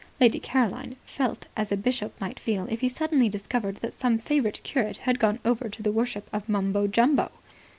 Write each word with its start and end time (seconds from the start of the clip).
Lady 0.19 0.39
Caroline 0.39 0.95
felt 1.05 1.47
as 1.55 1.71
a 1.71 1.77
bishop 1.77 2.19
might 2.19 2.39
feel 2.39 2.65
if 2.71 2.79
he 2.79 2.89
suddenly 2.89 3.29
discovered 3.29 3.75
that 3.81 3.93
some 3.93 4.17
favourite 4.17 4.59
curate 4.63 4.97
had 4.97 5.19
gone 5.19 5.37
over 5.45 5.69
to 5.69 5.83
the 5.83 5.91
worship 5.91 6.27
of 6.33 6.49
Mumbo 6.49 6.87
Jumbo. 6.87 7.29